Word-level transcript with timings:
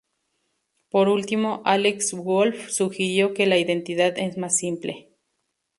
Por 0.89 1.09
último 1.09 1.61
Alex 1.63 2.13
Woolf 2.15 2.71
sugirió 2.71 3.35
que 3.35 3.45
la 3.45 3.59
identidad 3.59 4.17
es 4.17 4.35
más 4.35 4.57
simple. 4.57 5.11